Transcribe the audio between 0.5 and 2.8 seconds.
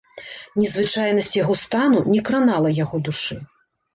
Незвычайнасць яго стану не кранала